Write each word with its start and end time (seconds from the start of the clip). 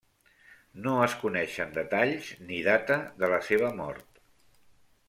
No 0.85 0.93
es 1.07 1.17
coneixen 1.25 1.75
detalls 1.75 2.33
ni 2.49 2.63
data 2.71 2.99
de 3.21 3.31
la 3.37 3.43
seva 3.51 3.75
mort. 3.83 4.25